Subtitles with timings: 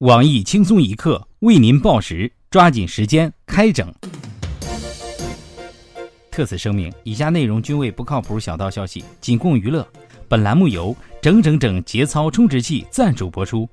[0.00, 3.90] 网易轻松一刻为您报时，抓紧时间开整。
[6.30, 9.88] 特此声明：以下内容均为不靠谱小道消息，仅供娱乐。
[10.28, 13.66] 本栏目由整整整节操充值器赞助播出。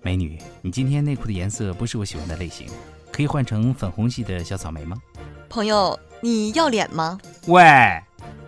[0.00, 2.66] 美女，你今天内裤的颜色不是我喜欢的类型，
[3.12, 4.96] 可以换成粉红系的小草莓吗？
[5.50, 7.18] 朋友，你要脸吗？
[7.48, 7.62] 喂，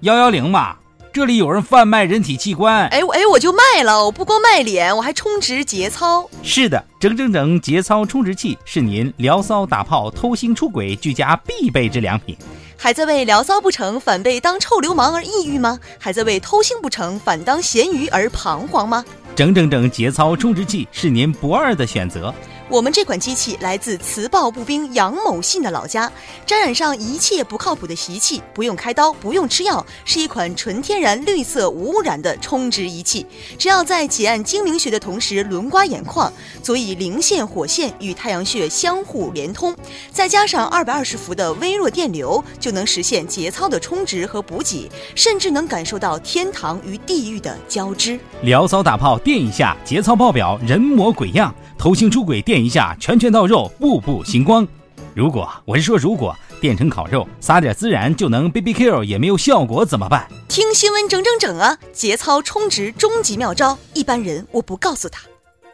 [0.00, 0.76] 幺幺零嘛。
[1.16, 6.28] 这里有人贩卖人体器官，哎哎，我就卖了，我不光卖脸，我还充值节操。
[6.42, 12.36] 是的，整整整节操充值器是您聊骚打炮、偷腥出轨居家必备之良品。
[12.76, 15.80] 还在为聊骚不成反被当臭流氓而抑郁吗？
[15.98, 19.02] 还在为偷腥不成反当咸鱼而彷徨吗？
[19.34, 22.34] 整整整节操充值器是您不二的选择。
[22.68, 26.10] 我们这款机器来自磁暴步兵杨某信的老家，
[26.44, 33.24] 沾染上一切不靠谱的习气，不用开刀，不用吃药，是一款纯天然、绿色、无污染的充值仪器。
[33.56, 39.72] 只要在挤按睛明穴的同时轮刮眼眶，足以零线、火线与太阳穴相互连通，
[40.10, 48.18] 再加上二百二十伏的微弱电流，就能实现节操的充值和补给，甚至能感受到天堂与地狱的交织。
[48.42, 51.54] 聊骚打炮电一下，节操爆表，人模鬼样。
[51.78, 54.66] 偷腥出轨电一下，拳拳到肉，步步星光。
[55.14, 60.28] 如果我是说，如果变成烤肉，撒点孜然就能 B B Q 也没有效果怎么办？
[60.48, 61.78] 听新闻整整整啊！
[61.92, 65.22] 节操充值终极妙招，一般人我不告诉他。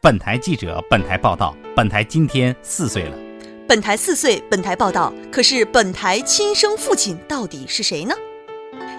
[0.00, 3.16] 本台记者，本台报道，本台今天四岁了。
[3.68, 5.12] 本台四岁，本台报道。
[5.30, 8.14] 可是本台亲生父亲到底是谁呢？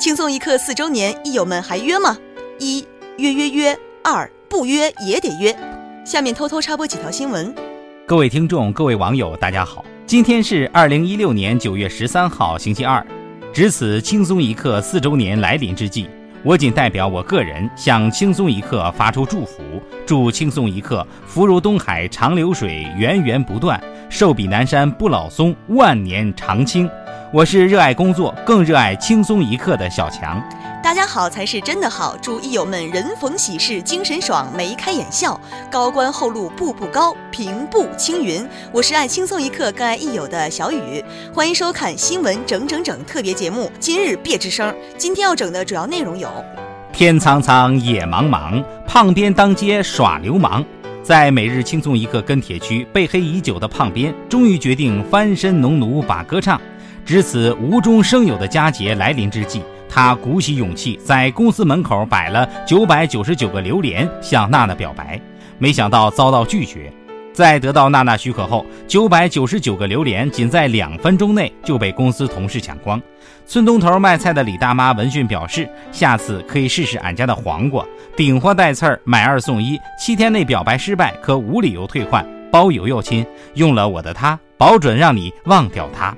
[0.00, 2.18] 轻松一刻四周年，益友们还约吗？
[2.58, 2.84] 一
[3.18, 5.56] 约约约，二不约也得约。
[6.04, 7.54] 下面偷偷插播几条新闻。
[8.06, 13.04] 各位听众、各位网友，大家好，今天是二零一六年九月十三号，星期二。
[13.50, 16.06] 值此轻松一刻四周年来临之际，
[16.42, 19.62] 我仅代表我个人向轻松一刻发出祝福，
[20.04, 26.86] 祝轻松一刻福如东海长流水，源源不断，寿比南山不老松，万年长青。
[27.32, 30.42] 我是热爱工作，更热爱轻松一刻的小强。
[30.84, 35.40] 大家好才是真的好，祝益友们人逢喜事精神爽，眉开眼笑，
[35.70, 38.46] 高官厚禄步步高，平步青云。
[38.70, 41.02] 我是爱轻松一刻更爱益友的小雨，
[41.32, 43.72] 欢迎收看新闻整整整特别节目。
[43.80, 46.28] 今日别吱声，今天要整的主要内容有：
[46.92, 50.62] 天苍苍，野茫茫，胖边当街耍流氓。
[51.02, 56.60] 在每日轻松一刻跟帖区被黑已久的胖边，终于决定翻身农奴把歌唱。
[57.06, 59.62] 值此无中生有的佳节来临之际。
[59.94, 65.20] 他鼓起勇气，在公司门口摆了九百九十九个榴莲，向娜娜表白，
[65.56, 66.92] 没想到遭到拒绝。
[67.32, 73.00] 在得到娜娜许可后，九百九十九个榴莲仅在两分钟内就被公司同事抢光。
[73.46, 77.84] 村东头卖菜的李大妈闻讯表示，下次可以试试俺家的黄瓜，
[78.16, 83.24] 顶货带刺儿，买二送一，七天内表白失败可无理由退换，包邮又亲。
[83.54, 86.12] 用了我的他，保准让你忘掉他。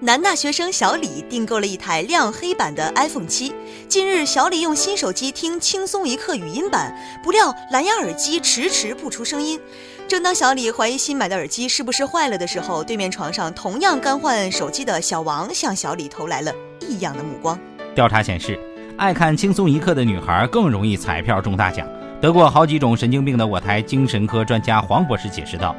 [0.00, 3.52] 男大学生小李订购了一台亮黑版的 iPhone 七。
[3.88, 9.58] 近日，小李用新手机听轻松一刻语音版，不料蓝牙耳机迟迟不出声音。
[10.06, 16.52] 正当小李怀疑新买的耳机是不是坏了的时候，对面床上同样刚换手机的小王向小李投来了
[16.88, 17.58] 异样的目光。
[17.92, 18.56] 调查显示，
[18.96, 21.84] 爱看轻松一刻的女孩更容易彩票中大奖。
[22.20, 25.74] 得过好几种神经病的我台精神科专家黄博士解释道：“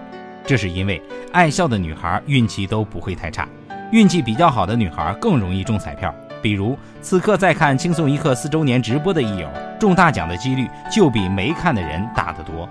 [0.45, 1.01] 这是因为
[1.31, 3.47] 爱笑的女孩运气都不会太差。”
[3.91, 6.13] 运气比较好的女孩更容易中彩票，
[6.43, 12.69] 比如此刻在看轻松一刻四周年直播的益友，中大奖的几率就比没看的人大得多。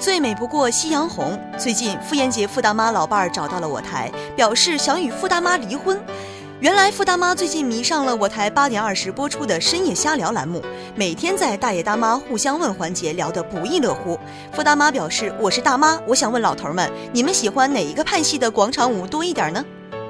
[0.00, 1.38] 最美不过夕阳红。
[1.56, 5.96] 最近傅艳杰傅大妈老伴儿找到了我台，表示想与傅大妈离婚。
[6.58, 10.60] 原来傅大妈最近迷上了我台八点二十播出的深夜瞎聊栏目，
[10.96, 14.18] 每天在大爷大妈互相问环节聊得不亦乐乎。
[14.50, 19.64] 傅大妈表示：“我是大妈，我想问老头们，你们喜欢哪一个派系的广场舞多一点呢？”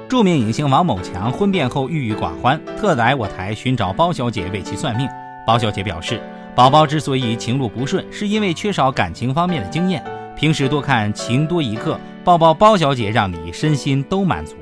[0.09, 5.09] 著名影星王某强婚变后郁郁寡欢，特来我台寻找包小姐为其算命。
[5.47, 6.21] 包小姐表示，
[6.55, 10.03] 宝宝之所以情路不顺，是因为缺少感情方面的经验，
[10.35, 14.55] 平时多看《情多一刻》，抱抱包小姐，让你身心都满足。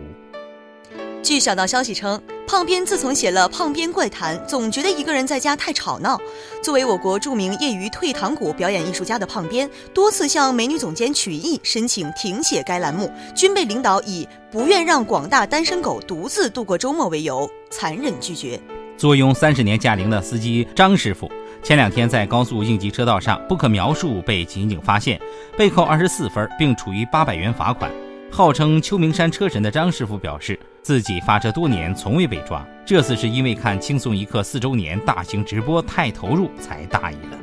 [1.31, 6.19] 据小道消息称，胖边自从写了《胖边怪谈》，总觉得一个人在家太吵闹。
[6.61, 18.59] 作为我国著名业余退堂鼓表演艺术家的胖边，多次向美女总监曲艺申请停写该栏目，均被领导以不愿让广大单身狗独自度过周末为由，残忍拒绝。
[18.97, 21.31] 坐拥三十年驾龄的司机张师傅，
[21.63, 25.17] 前两天在高速应急车道上不可描述被民警发现，
[25.57, 27.89] 被扣二十四分，并处于八百元罚款。
[28.33, 37.37] 号称秋名山车神的张师傅表示，自己发车多年从未被抓，这次是因为看轻松一刻四周年大型直播太投入才大意了。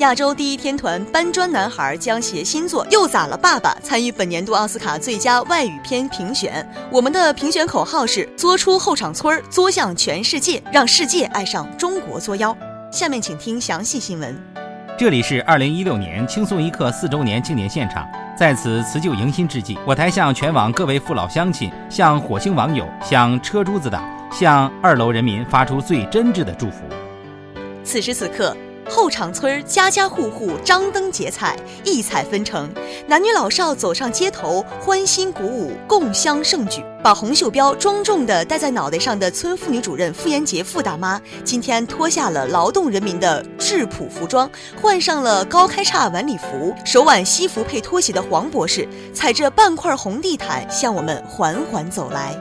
[0.00, 6.70] 亚洲第一天团搬砖男孩将携新作《又咋了爸爸》参与本年度奥斯卡最佳外语片评选。
[6.92, 12.54] 我们的评选口号是“作出后场村，作向全世界，让世界爱上中国作妖”。
[12.92, 14.55] 下面请听详细新闻。
[14.98, 24.02] 这里是二零一六年轻松一刻四周年庆典现场，在此辞旧迎新之际，我台向全网各位父老乡亲、向火星网友、向车珠子党、
[24.32, 26.78] 向二楼人民发出最真挚的祝福。
[27.84, 28.56] 此时此刻。
[28.88, 32.68] 后场村家家户户张灯结彩，异彩纷呈，
[33.06, 36.84] 男女老少走上街头，欢欣鼓舞，共襄盛举。
[37.02, 44.50] 把红袖标庄重地戴在脑袋上的村妇女主任傅延杰傅大妈，今天脱下了劳动人民的质朴服装，
[44.80, 52.34] 换上了高开叉晚礼服，手挽西服配拖鞋的黄博士，踩着半块红地毯向我们缓缓走来。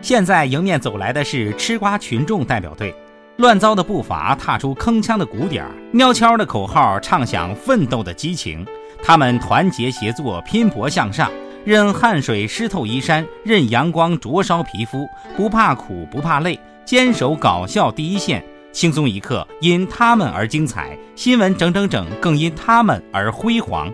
[0.00, 2.94] 现在迎面走来的是吃瓜群众代表队。
[3.40, 8.66] 乱糟的步伐踏出铿锵的鼓点儿，蔫悄的口号唱响奋斗的激情。
[9.02, 11.30] 他们团结协作，拼搏向上，
[11.64, 15.08] 任汗水湿透衣衫，任阳光灼烧皮肤，
[15.38, 18.44] 不怕苦不怕累，坚守搞笑第一线。
[18.72, 23.90] 轻松一刻因他们而精彩，新闻整整整更因他们而辉煌。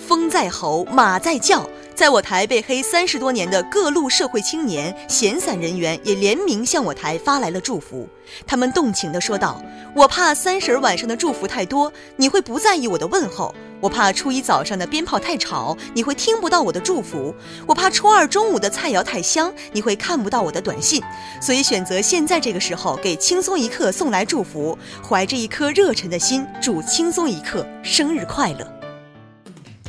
[0.00, 1.64] 风在吼，马在叫。
[2.00, 8.08] 在我台被黑三十多年的各路社会青年、闲散人员也联名向我台发来了祝福。
[8.46, 9.62] 他们动情地说道
[9.94, 17.34] ：“我怕三十晚上的祝福太多，你会不在意我的问候；我怕初一早上的鞭炮太吵，你会听不到我的祝福；
[17.66, 21.02] 我怕初二中午的菜肴太香，你会看不到我的短信。
[21.38, 28.66] 所以选择现在这个时候给轻松一刻送来祝福，怀着一颗热忱的心，祝轻松一刻生日快乐。”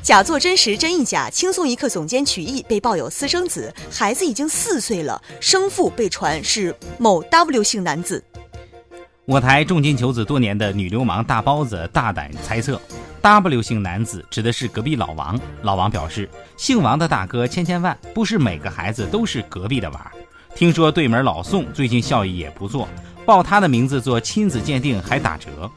[0.01, 8.24] 假作真实真亦假，轻松一刻总监曲艺被曝有私生子，孩子已经四岁了，生父被传是某 W 姓男子。
[9.25, 12.81] 我台重金求子多年的女流氓大包子大胆猜测
[13.21, 15.39] ，W 姓男子指的是隔壁老王。
[15.62, 16.27] 老王表示，
[16.57, 20.12] 姓王的大哥千千万，不是每个孩子都是隔壁的娃。
[20.56, 22.88] 听说对门老宋最近效益也不错，
[23.24, 25.69] 报他的名字做亲子鉴定还打折。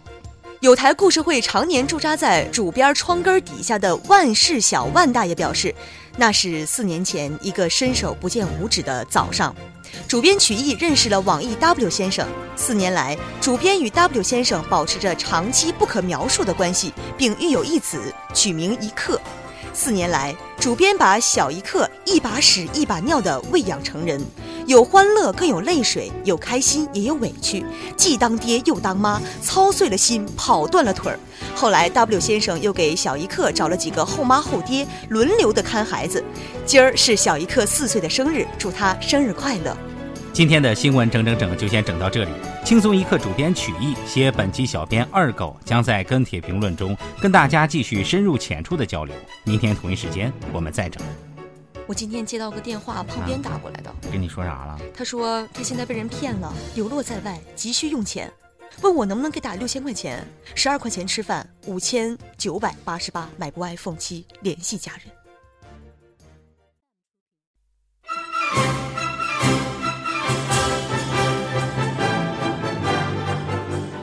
[0.61, 5.75] 有台故事会常年驻扎在主编窗根底下的万事小万大爷表示，
[6.17, 9.55] 那是四年前一个伸手不见五指的早上，
[10.09, 12.27] 主编曲艺认识了网易 W 先生。
[12.56, 18.01] 四年来，主编与 W 先生保持着长期不可描述的关系，并育有一子，
[18.33, 19.21] 取名一刻。
[19.75, 24.25] 四年来，主编把小一刻一把屎一把尿的喂养成人。
[24.66, 27.64] 有欢乐，更有泪水；有开心，也有委屈。
[27.96, 31.19] 既当爹又当妈，操碎了心，跑断了腿儿。
[31.55, 36.25] 后来，W 先生又给小一刻找了几个后妈后爹，轮流的看孩子。
[36.64, 39.76] 今儿是小一刻四岁的生日，祝他生日快乐。
[40.32, 42.31] 今天的新闻整整整就先整到这里。
[42.64, 49.14] 轻松一刻主编曲艺写本期小编二狗将在跟帖评论中跟大家继续深入浅出的交流。
[49.44, 51.00] 明天同一时间我们再整。
[51.86, 54.81] 我今天接到个电话，胖边打过来的，跟你说啥了？
[54.94, 58.32] 他说他现在被人骗了，流落在外，急需用钱，
[58.81, 65.12] 问我能不能给打六千块钱，十二块钱吃饭，五千九百八十八买部 iPhone 七，联系家人。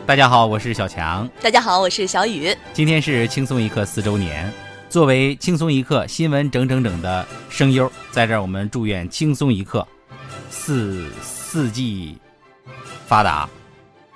[0.06, 1.28] 大家好，我是小强。
[1.42, 2.56] 大家好，我是小雨。
[2.74, 4.54] 今天是轻松一刻四周年。
[4.92, 9.88] 作为轻松一刻新闻整整整的声优，在这儿我们祝愿轻松一刻
[10.50, 12.18] 四四季
[13.08, 13.50] 发达，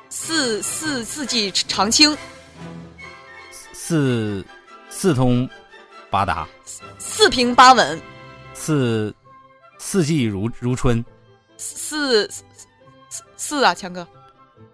[0.09, 2.13] 四四四季常青，
[3.71, 4.45] 四
[4.89, 5.49] 四通
[6.09, 6.45] 八达，
[6.99, 7.97] 四平八稳，
[8.53, 9.15] 四
[9.79, 11.03] 四季如如春，
[11.55, 12.43] 四四
[13.37, 14.05] 四啊，强哥，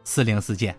[0.04, 0.76] 四零四见。